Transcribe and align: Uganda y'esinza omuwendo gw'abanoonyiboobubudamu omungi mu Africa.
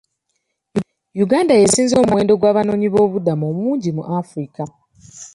Uganda 1.25 1.53
y'esinza 1.59 1.93
omuwendo 1.99 2.33
gw'abanoonyiboobubudamu 2.39 3.43
omungi 3.51 3.89
mu 3.97 4.03
Africa. 4.19 4.63